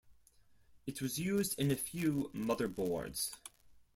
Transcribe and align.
It 0.87 0.99
was 0.99 1.19
used 1.19 1.59
in 1.59 1.69
a 1.69 1.75
few 1.75 2.31
motherboards. 2.33 3.35